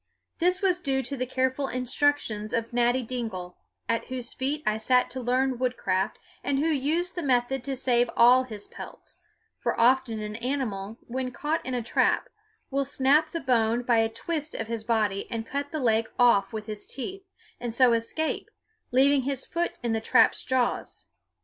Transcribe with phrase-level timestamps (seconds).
[0.39, 5.11] This was due to the careful instructions of Natty Dingle, at whose feet I sat
[5.11, 9.19] to learn woodcraft, and who used the method to save all his pelts;
[9.59, 12.29] for often an animal, when caught in a trap,
[12.71, 16.09] will snap the bone by a twist of his body and then cut the leg
[16.17, 17.27] off with his teeth,
[17.59, 18.49] and so escape,
[18.91, 21.05] leaving his foot in the trap's jaws.